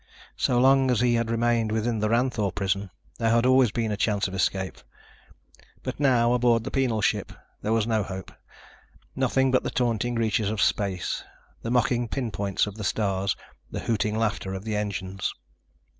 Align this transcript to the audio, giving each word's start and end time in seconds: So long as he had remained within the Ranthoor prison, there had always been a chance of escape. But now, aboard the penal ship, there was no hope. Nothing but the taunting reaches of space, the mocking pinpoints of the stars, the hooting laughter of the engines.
So 0.35 0.59
long 0.59 0.89
as 0.89 1.01
he 1.01 1.13
had 1.13 1.29
remained 1.29 1.71
within 1.71 1.99
the 1.99 2.09
Ranthoor 2.09 2.51
prison, 2.53 2.89
there 3.19 3.29
had 3.29 3.45
always 3.45 3.69
been 3.69 3.91
a 3.91 3.95
chance 3.97 4.27
of 4.27 4.33
escape. 4.33 4.79
But 5.83 5.99
now, 5.99 6.33
aboard 6.33 6.63
the 6.63 6.71
penal 6.71 7.03
ship, 7.03 7.31
there 7.61 7.71
was 7.71 7.85
no 7.85 8.01
hope. 8.01 8.31
Nothing 9.15 9.51
but 9.51 9.61
the 9.61 9.69
taunting 9.69 10.15
reaches 10.15 10.49
of 10.49 10.59
space, 10.59 11.23
the 11.61 11.69
mocking 11.69 12.07
pinpoints 12.07 12.65
of 12.65 12.77
the 12.77 12.83
stars, 12.83 13.35
the 13.69 13.81
hooting 13.81 14.17
laughter 14.17 14.55
of 14.55 14.63
the 14.63 14.75
engines. 14.75 15.35